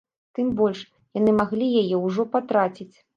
[0.37, 0.79] Тым больш,
[1.19, 2.91] яны маглі яе ўжо патраціць.